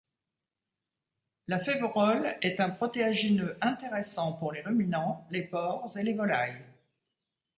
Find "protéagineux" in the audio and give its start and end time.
2.71-3.55